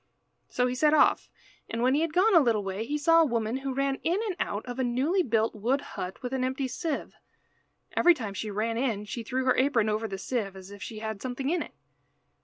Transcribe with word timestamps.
So 0.49 0.65
he 0.65 0.73
set 0.73 0.95
off, 0.95 1.29
and 1.69 1.83
when 1.83 1.93
he 1.93 2.01
had 2.01 2.11
gone 2.11 2.33
a 2.33 2.39
little 2.39 2.63
way 2.63 2.85
he 2.87 2.97
saw 2.97 3.21
a 3.21 3.25
woman 3.25 3.57
who 3.57 3.71
ran 3.71 3.99
in 4.01 4.19
and 4.25 4.35
out 4.39 4.65
of 4.65 4.79
a 4.79 4.83
newly 4.83 5.21
built 5.21 5.53
wood 5.53 5.81
hut 5.93 6.23
with 6.23 6.33
an 6.33 6.43
empty 6.43 6.67
sieve. 6.67 7.13
Every 7.95 8.15
time 8.15 8.33
she 8.33 8.49
ran 8.49 8.77
in 8.79 9.05
she 9.05 9.21
threw 9.21 9.45
her 9.45 9.55
apron 9.55 9.89
over 9.89 10.07
the 10.07 10.17
sieve, 10.17 10.55
as 10.55 10.71
if 10.71 10.81
she 10.81 10.97
had 10.97 11.21
something 11.21 11.51
in 11.51 11.61
it. 11.61 11.75